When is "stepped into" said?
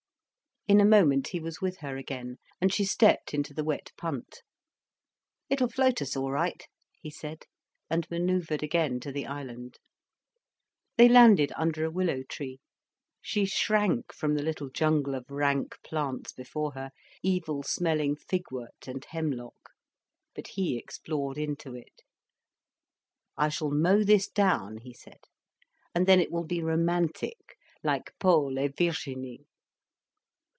2.85-3.51